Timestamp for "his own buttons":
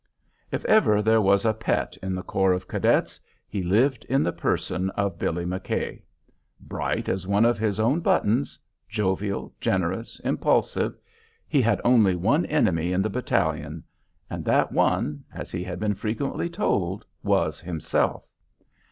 7.59-8.57